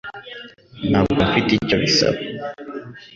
Ntabwo 0.89 1.19
mfite 1.29 1.51
icyo 1.59 1.75
bisaba 1.83 2.17